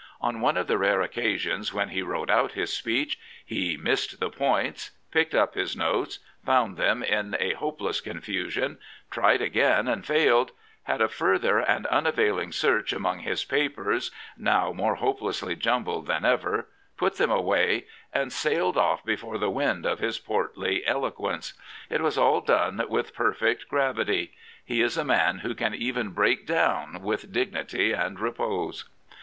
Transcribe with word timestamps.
On 0.19 0.41
one 0.41 0.57
of 0.57 0.65
the 0.65 0.79
rare 0.79 1.01
occasions 1.03 1.75
when 1.75 1.89
he 1.89 2.01
wrote 2.01 2.31
out 2.31 2.53
his 2.53 2.73
speech 2.73 3.19
he 3.45 3.77
missed 3.77 4.19
the 4.19 4.31
points," 4.31 4.89
picked 5.11 5.35
up 5.35 5.53
his 5.53 5.77
notes, 5.77 6.17
found 6.43 6.75
them 6.75 7.03
in 7.03 7.37
a 7.39 7.53
hopeless 7.53 8.01
confusion, 8.01 8.79
tried 9.11 9.43
again 9.43 9.87
and 9.87 10.03
failed, 10.03 10.53
had 10.85 11.01
a 11.01 11.07
further 11.07 11.59
and 11.59 11.85
unavailing 11.85 12.51
search 12.51 12.91
among 12.93 13.19
his 13.19 13.45
papers, 13.45 14.09
now 14.35 14.73
more 14.73 14.95
hopelessly 14.95 15.55
jumbled 15.55 16.07
than 16.07 16.25
ever, 16.25 16.67
put 16.97 17.17
them 17.17 17.29
away, 17.29 17.85
and 18.11 18.33
sailed 18.33 18.77
off 18.79 19.05
before 19.05 19.37
the 19.37 19.51
wind 19.51 19.85
of 19.85 19.99
his 19.99 20.19
gortly 20.19 20.81
eloquence. 20.87 21.53
It 21.91 22.01
was 22.01 22.17
all 22.17 22.41
done 22.41 22.83
with 22.89 23.13
perfect 23.13 23.67
gravity. 23.67 24.33
He 24.65 24.81
is 24.81 24.97
a 24.97 25.05
man 25.05 25.37
who 25.45 25.53
can 25.53 25.75
even 25.75 26.09
break 26.09 26.47
down 26.47 27.03
with 27.03 27.31
dignity 27.31 27.91
and 27.93 28.19
repose. 28.19 28.89